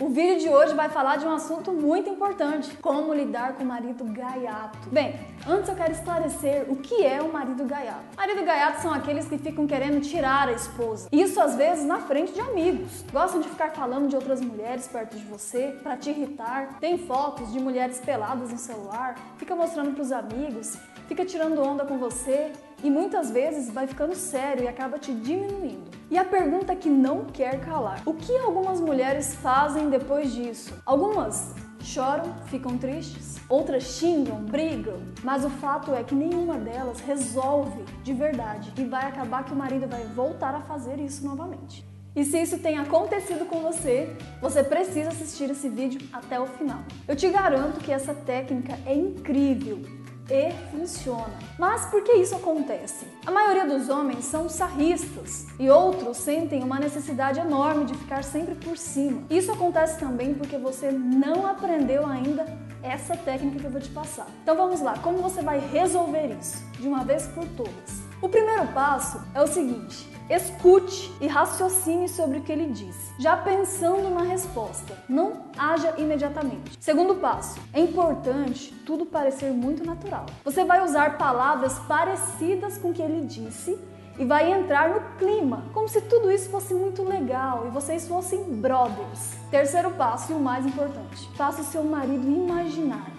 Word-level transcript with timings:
O 0.00 0.08
vídeo 0.08 0.38
de 0.38 0.48
hoje 0.48 0.72
vai 0.72 0.88
falar 0.88 1.16
de 1.16 1.26
um 1.26 1.30
assunto 1.30 1.72
muito 1.72 2.08
importante: 2.08 2.74
como 2.78 3.12
lidar 3.12 3.52
com 3.52 3.62
o 3.62 3.66
marido 3.66 4.02
gaiato. 4.06 4.88
Bem, 4.88 5.14
antes 5.46 5.68
eu 5.68 5.76
quero 5.76 5.92
esclarecer 5.92 6.64
o 6.70 6.76
que 6.76 7.04
é 7.04 7.20
o 7.20 7.30
marido 7.30 7.66
gaiato. 7.66 8.16
Marido 8.16 8.42
gaiato 8.42 8.80
são 8.80 8.94
aqueles 8.94 9.28
que 9.28 9.36
ficam 9.36 9.66
querendo 9.66 10.00
tirar 10.00 10.48
a 10.48 10.52
esposa. 10.52 11.06
Isso 11.12 11.38
às 11.38 11.54
vezes 11.54 11.84
na 11.84 11.98
frente 11.98 12.32
de 12.32 12.40
amigos. 12.40 13.04
Gostam 13.12 13.42
de 13.42 13.48
ficar 13.50 13.72
falando 13.72 14.08
de 14.08 14.16
outras 14.16 14.40
mulheres 14.40 14.88
perto 14.88 15.18
de 15.18 15.24
você 15.26 15.78
para 15.82 15.98
te 15.98 16.08
irritar. 16.08 16.78
Tem 16.80 16.96
fotos 16.96 17.52
de 17.52 17.60
mulheres 17.60 18.00
peladas 18.00 18.50
no 18.50 18.58
celular, 18.58 19.16
fica 19.36 19.54
mostrando 19.54 19.92
para 19.92 20.02
os 20.02 20.12
amigos, 20.12 20.78
fica 21.10 21.24
tirando 21.24 21.60
onda 21.60 21.84
com 21.84 21.98
você 21.98 22.52
e 22.84 22.88
muitas 22.88 23.32
vezes 23.32 23.68
vai 23.68 23.84
ficando 23.84 24.14
sério 24.14 24.62
e 24.62 24.68
acaba 24.68 24.96
te 24.96 25.12
diminuindo. 25.12 25.90
E 26.08 26.16
a 26.16 26.24
pergunta 26.24 26.76
que 26.76 26.88
não 26.88 27.24
quer 27.24 27.58
calar: 27.58 28.00
o 28.06 28.14
que 28.14 28.38
algumas 28.38 28.80
mulheres 28.80 29.34
fazem 29.34 29.90
depois 29.90 30.32
disso? 30.32 30.72
Algumas 30.86 31.52
choram, 31.82 32.32
ficam 32.46 32.78
tristes, 32.78 33.40
outras 33.48 33.82
xingam, 33.82 34.36
brigam, 34.36 34.98
mas 35.24 35.44
o 35.44 35.50
fato 35.50 35.92
é 35.92 36.04
que 36.04 36.14
nenhuma 36.14 36.56
delas 36.56 37.00
resolve 37.00 37.82
de 38.04 38.12
verdade 38.12 38.72
e 38.78 38.84
vai 38.84 39.06
acabar 39.06 39.44
que 39.44 39.52
o 39.52 39.56
marido 39.56 39.88
vai 39.88 40.04
voltar 40.14 40.54
a 40.54 40.60
fazer 40.60 41.00
isso 41.00 41.26
novamente. 41.26 41.84
E 42.14 42.24
se 42.24 42.40
isso 42.40 42.58
tem 42.58 42.78
acontecido 42.78 43.46
com 43.46 43.60
você, 43.60 44.14
você 44.40 44.62
precisa 44.62 45.08
assistir 45.08 45.50
esse 45.50 45.68
vídeo 45.68 46.00
até 46.12 46.38
o 46.38 46.46
final. 46.46 46.80
Eu 47.08 47.16
te 47.16 47.28
garanto 47.28 47.80
que 47.80 47.90
essa 47.90 48.14
técnica 48.14 48.78
é 48.86 48.94
incrível 48.94 49.99
e 50.30 50.52
funciona. 50.70 51.38
Mas 51.58 51.86
por 51.86 52.02
que 52.02 52.12
isso 52.12 52.34
acontece? 52.34 53.06
A 53.26 53.30
maioria 53.30 53.66
dos 53.66 53.88
homens 53.88 54.24
são 54.24 54.48
sarristas 54.48 55.46
e 55.58 55.68
outros 55.68 56.16
sentem 56.18 56.62
uma 56.62 56.78
necessidade 56.78 57.40
enorme 57.40 57.84
de 57.84 57.94
ficar 57.94 58.22
sempre 58.22 58.54
por 58.54 58.76
cima. 58.76 59.22
Isso 59.28 59.52
acontece 59.52 59.98
também 59.98 60.34
porque 60.34 60.56
você 60.56 60.90
não 60.90 61.46
aprendeu 61.46 62.06
ainda 62.06 62.46
essa 62.82 63.16
técnica 63.16 63.58
que 63.58 63.64
eu 63.64 63.70
vou 63.70 63.80
te 63.80 63.90
passar. 63.90 64.26
Então 64.42 64.56
vamos 64.56 64.80
lá, 64.80 64.98
como 64.98 65.18
você 65.18 65.42
vai 65.42 65.58
resolver 65.58 66.36
isso 66.40 66.64
de 66.78 66.88
uma 66.88 67.04
vez 67.04 67.26
por 67.26 67.46
todas? 67.48 68.09
O 68.22 68.28
primeiro 68.28 68.66
passo 68.68 69.20
é 69.34 69.42
o 69.42 69.46
seguinte: 69.46 70.06
Escute 70.28 71.12
e 71.20 71.26
raciocine 71.26 72.06
sobre 72.06 72.38
o 72.38 72.42
que 72.42 72.52
ele 72.52 72.66
disse, 72.66 73.12
já 73.18 73.36
pensando 73.36 74.10
na 74.10 74.22
resposta. 74.22 74.96
Não 75.08 75.44
haja 75.56 75.94
imediatamente. 75.96 76.76
Segundo 76.78 77.14
passo: 77.16 77.58
é 77.72 77.80
importante 77.80 78.72
tudo 78.84 79.06
parecer 79.06 79.50
muito 79.52 79.84
natural. 79.84 80.26
Você 80.44 80.64
vai 80.64 80.84
usar 80.84 81.16
palavras 81.16 81.78
parecidas 81.80 82.76
com 82.76 82.90
o 82.90 82.92
que 82.92 83.02
ele 83.02 83.26
disse 83.26 83.76
e 84.18 84.24
vai 84.24 84.52
entrar 84.52 84.90
no 84.90 85.00
clima, 85.16 85.64
como 85.72 85.88
se 85.88 86.02
tudo 86.02 86.30
isso 86.30 86.50
fosse 86.50 86.74
muito 86.74 87.02
legal 87.02 87.66
e 87.66 87.70
vocês 87.70 88.06
fossem 88.06 88.44
brothers. 88.56 89.32
Terceiro 89.50 89.90
passo 89.92 90.30
e 90.30 90.34
o 90.34 90.38
mais 90.38 90.66
importante: 90.66 91.28
faça 91.36 91.62
o 91.62 91.64
seu 91.64 91.82
marido 91.82 92.26
imaginar. 92.26 93.10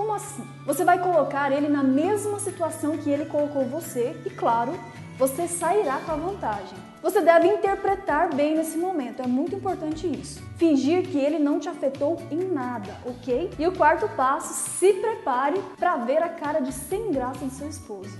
Como 0.00 0.14
assim? 0.14 0.46
Você 0.64 0.82
vai 0.82 0.98
colocar 0.98 1.52
ele 1.52 1.68
na 1.68 1.82
mesma 1.82 2.38
situação 2.38 2.96
que 2.96 3.10
ele 3.10 3.26
colocou 3.26 3.66
você 3.66 4.18
e, 4.24 4.30
claro, 4.30 4.72
você 5.18 5.46
sairá 5.46 5.98
com 5.98 6.12
a 6.12 6.16
vantagem. 6.16 6.78
Você 7.02 7.20
deve 7.20 7.48
interpretar 7.48 8.34
bem 8.34 8.56
nesse 8.56 8.78
momento, 8.78 9.20
é 9.20 9.26
muito 9.26 9.54
importante 9.54 10.06
isso. 10.06 10.42
Fingir 10.56 11.06
que 11.06 11.18
ele 11.18 11.38
não 11.38 11.60
te 11.60 11.68
afetou 11.68 12.16
em 12.30 12.38
nada, 12.50 12.96
ok? 13.04 13.50
E 13.58 13.66
o 13.66 13.76
quarto 13.76 14.08
passo, 14.16 14.70
se 14.70 14.94
prepare 14.94 15.60
para 15.78 15.98
ver 15.98 16.22
a 16.22 16.30
cara 16.30 16.60
de 16.60 16.72
sem 16.72 17.12
graça 17.12 17.44
do 17.44 17.50
seu 17.50 17.68
esposo. 17.68 18.18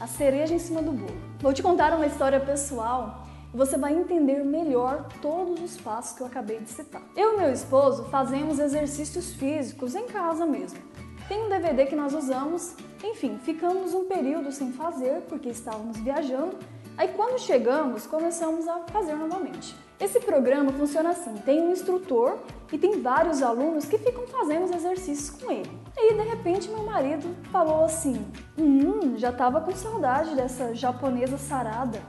A 0.00 0.06
cereja 0.06 0.54
em 0.54 0.60
cima 0.60 0.80
do 0.80 0.92
bolo. 0.92 1.20
Vou 1.40 1.52
te 1.52 1.60
contar 1.60 1.92
uma 1.92 2.06
história 2.06 2.38
pessoal 2.38 3.26
e 3.52 3.56
você 3.56 3.76
vai 3.76 3.92
entender 3.94 4.44
melhor 4.44 5.08
todos 5.20 5.60
os 5.60 5.76
passos 5.76 6.16
que 6.16 6.22
eu 6.22 6.26
acabei 6.28 6.60
de 6.60 6.70
citar. 6.70 7.02
Eu 7.16 7.34
e 7.34 7.38
meu 7.38 7.52
esposo 7.52 8.04
fazemos 8.04 8.60
exercícios 8.60 9.32
físicos 9.32 9.96
em 9.96 10.06
casa 10.06 10.46
mesmo. 10.46 10.78
Tem 11.30 11.44
um 11.44 11.48
DVD 11.48 11.86
que 11.86 11.94
nós 11.94 12.12
usamos, 12.12 12.74
enfim, 13.04 13.38
ficamos 13.38 13.94
um 13.94 14.06
período 14.06 14.50
sem 14.50 14.72
fazer 14.72 15.20
porque 15.28 15.48
estávamos 15.48 15.96
viajando. 15.98 16.58
Aí 16.98 17.06
quando 17.06 17.38
chegamos, 17.38 18.04
começamos 18.04 18.66
a 18.66 18.80
fazer 18.88 19.14
novamente. 19.14 19.76
Esse 20.00 20.18
programa 20.18 20.72
funciona 20.72 21.10
assim: 21.10 21.32
tem 21.46 21.60
um 21.62 21.70
instrutor 21.70 22.36
e 22.72 22.76
tem 22.76 23.00
vários 23.00 23.44
alunos 23.44 23.84
que 23.84 23.96
ficam 23.96 24.26
fazendo 24.26 24.64
os 24.64 24.72
exercícios 24.72 25.30
com 25.30 25.52
ele. 25.52 25.70
Aí 25.96 26.14
de 26.14 26.22
repente 26.22 26.68
meu 26.68 26.82
marido 26.82 27.28
falou 27.52 27.84
assim: 27.84 28.26
Hum, 28.58 29.16
já 29.16 29.30
tava 29.30 29.60
com 29.60 29.70
saudade 29.70 30.34
dessa 30.34 30.74
japonesa 30.74 31.38
sarada. 31.38 32.02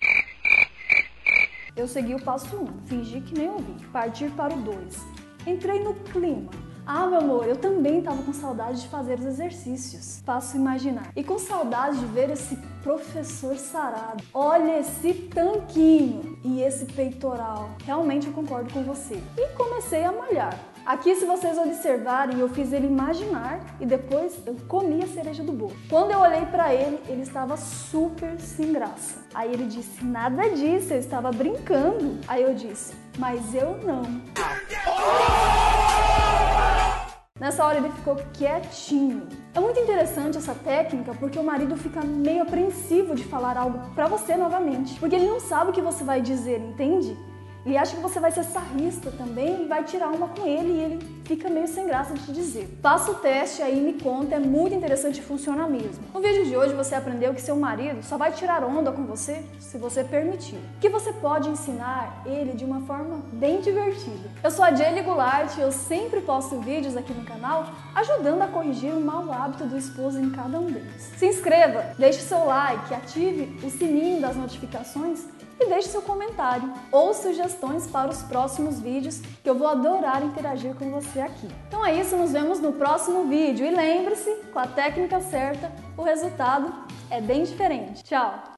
Eu 1.76 1.88
segui 1.88 2.16
o 2.16 2.24
passo 2.24 2.56
1, 2.56 2.60
um, 2.60 2.68
fingi 2.88 3.22
que 3.22 3.38
nem 3.38 3.52
ouvi, 3.52 3.86
partir 3.94 4.32
para 4.32 4.52
o 4.52 4.58
2. 4.58 4.98
Entrei 5.46 5.80
no 5.84 5.94
clima, 5.94 6.50
ah, 6.94 7.08
meu 7.08 7.20
amor, 7.20 7.48
eu 7.48 7.56
também 7.56 8.00
estava 8.00 8.22
com 8.22 8.34
saudade 8.34 8.82
de 8.82 8.90
fazer 8.90 9.18
os 9.18 9.26
exercícios. 9.26 10.22
Faço 10.26 10.58
imaginar. 10.58 11.10
E 11.16 11.24
com 11.24 11.40
saudade 11.40 11.98
de 11.98 12.06
ver 12.08 12.30
esse 12.30 12.58
professor 12.84 13.56
sarado. 13.56 14.22
Olha 14.34 14.78
esse 14.78 15.14
tanquinho 15.14 16.38
e 16.44 16.62
esse 16.62 16.84
peitoral. 16.84 17.70
Realmente 17.86 18.28
eu 18.28 18.34
concordo 18.34 18.74
com 18.74 18.84
você. 18.84 19.24
E 19.38 19.48
comecei 19.54 20.04
a 20.04 20.12
malhar. 20.12 20.60
Aqui, 20.86 21.16
se 21.16 21.24
vocês 21.26 21.58
observarem, 21.58 22.40
eu 22.40 22.50
fiz 22.50 22.74
ele 22.74 22.88
imaginar 22.88 23.62
e 23.80 23.86
depois 23.86 24.38
eu 24.46 24.58
comi 24.68 25.02
a 25.02 25.08
cereja 25.08 25.44
do 25.44 25.54
bolo. 25.54 25.76
Quando 25.90 26.12
eu 26.12 26.20
olhei 26.20 26.46
para 26.48 26.74
ele, 26.74 27.00
ele 27.08 27.22
estava 27.22 27.56
super 27.56 28.38
sem 28.38 28.74
graça. 28.74 29.20
Aí 29.34 29.54
ele 29.54 29.66
disse: 29.66 30.04
Nada 30.04 30.50
disso, 30.50 30.92
eu 30.92 31.00
estava 31.00 31.32
brincando. 31.32 32.20
Aí 32.28 32.44
eu 32.44 32.54
disse: 32.54 32.94
Mas 33.18 33.56
eu 33.56 33.78
não. 33.78 34.02
Nessa 37.42 37.66
hora 37.66 37.80
ele 37.80 37.90
ficou 37.90 38.18
quietinho. 38.34 39.28
É 39.52 39.60
muito 39.60 39.80
interessante 39.80 40.38
essa 40.38 40.54
técnica 40.54 41.12
porque 41.16 41.40
o 41.40 41.44
marido 41.44 41.76
fica 41.76 42.00
meio 42.02 42.44
apreensivo 42.44 43.16
de 43.16 43.24
falar 43.24 43.58
algo 43.58 43.80
para 43.96 44.06
você 44.06 44.38
novamente, 44.38 45.00
porque 45.00 45.16
ele 45.16 45.26
não 45.26 45.40
sabe 45.40 45.72
o 45.72 45.74
que 45.74 45.82
você 45.82 46.04
vai 46.04 46.22
dizer, 46.22 46.60
entende? 46.60 47.18
Ele 47.66 47.78
acha 47.78 47.96
que 47.96 48.02
você 48.02 48.20
vai 48.20 48.32
ser 48.32 48.44
sarrista 48.44 49.12
também 49.12 49.64
e 49.64 49.68
vai 49.68 49.84
tirar 49.84 50.08
uma 50.08 50.30
com 50.30 50.48
ele 50.48 50.74
e 50.74 50.80
ele 50.80 51.22
fica 51.26 51.48
meio 51.48 51.68
sem 51.68 51.86
graça 51.86 52.14
de 52.14 52.26
te 52.26 52.32
dizer. 52.32 52.68
Faça 52.82 53.12
o 53.12 53.16
teste 53.16 53.62
aí 53.62 53.78
e 53.78 53.82
me 53.82 54.02
conta, 54.02 54.36
é 54.36 54.40
muito 54.40 54.74
interessante 54.74 55.20
e 55.20 55.22
funciona 55.22 55.68
mesmo. 55.68 56.04
No 56.14 56.20
vídeo 56.20 56.46
de 56.46 56.58
hoje 56.58 56.74
você 56.74 56.96
aprendeu 56.96 57.34
que 57.34 57.42
seu 57.42 57.56
marido 57.56 58.02
só 58.04 58.18
vai 58.18 58.32
tirar 58.32 58.64
onda 58.64 58.92
com 58.92 59.06
você 59.06 59.44
se 59.60 59.78
você 59.78 60.04
permitir. 60.04 60.60
Que 60.80 60.90
você 60.90 61.14
pode 61.14 61.50
ensinar 61.50 62.24
ele 62.26 62.54
de 62.54 62.66
uma 62.66 62.82
forma 62.82 63.22
bem 63.34 63.62
divertida. 63.62 64.30
Eu 64.44 64.50
sou 64.50 64.66
a 64.66 64.74
Jelly 64.74 65.02
Goulart 65.02 65.56
e 65.58 65.62
eu 65.62 65.72
sempre 65.72 66.22
posto 66.22 66.60
vídeos 66.60 66.98
aqui 66.98 67.14
no 67.14 67.24
canal 67.24 67.68
ajudando 67.94 68.42
a 68.42 68.48
corrigir 68.48 68.92
o 68.92 69.00
mau 69.00 69.32
hábito 69.32 69.66
do 69.66 69.78
esposo 69.78 70.20
em 70.20 70.32
cada 70.32 70.60
um 70.60 70.66
deles. 70.66 71.12
Se 71.16 71.28
inscreva, 71.28 71.94
deixe 71.98 72.22
seu 72.22 72.44
like, 72.46 72.94
ative 72.94 73.60
o 73.64 73.70
sininho 73.70 74.20
das 74.20 74.36
notificações 74.36 75.26
e 75.62 75.68
deixe 75.68 75.90
seu 75.90 76.02
comentário 76.02 76.74
ou 76.92 77.14
sugestões 77.52 77.88
para 77.88 78.10
os 78.10 78.22
próximos 78.24 78.80
vídeos 78.80 79.20
que 79.44 79.50
eu 79.50 79.56
vou 79.56 79.68
adorar 79.68 80.24
interagir 80.24 80.74
com 80.76 80.90
você 80.90 81.22
aqui. 81.22 81.48
Então 81.68 81.86
é 81.86 82.00
isso, 82.00 82.16
nos 82.16 82.32
vemos 82.32 82.60
no 82.60 82.74
próximo 82.74 83.26
vídeo 83.26 83.66
e 83.66 83.72
lembre-se, 83.72 84.30
com 84.52 84.60
a 84.60 84.68
técnica 84.68 85.20
certa, 85.20 85.72
o 85.98 86.04
resultado 86.04 86.74
é 87.10 87.20
bem 87.20 87.44
diferente. 87.44 88.04
Tchau! 88.04 88.51